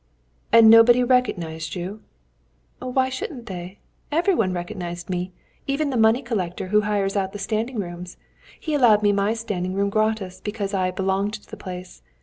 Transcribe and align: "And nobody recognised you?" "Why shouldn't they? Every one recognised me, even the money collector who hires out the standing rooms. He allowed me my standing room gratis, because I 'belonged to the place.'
"And 0.51 0.67
nobody 0.67 1.03
recognised 1.03 1.75
you?" 1.75 2.01
"Why 2.79 3.09
shouldn't 3.09 3.45
they? 3.45 3.77
Every 4.11 4.33
one 4.33 4.51
recognised 4.51 5.11
me, 5.11 5.31
even 5.67 5.91
the 5.91 5.95
money 5.95 6.23
collector 6.23 6.69
who 6.69 6.81
hires 6.81 7.15
out 7.15 7.33
the 7.33 7.37
standing 7.37 7.77
rooms. 7.77 8.17
He 8.59 8.73
allowed 8.73 9.03
me 9.03 9.11
my 9.11 9.35
standing 9.35 9.75
room 9.75 9.91
gratis, 9.91 10.41
because 10.41 10.73
I 10.73 10.89
'belonged 10.89 11.35
to 11.35 11.47
the 11.47 11.55
place.' 11.55 12.01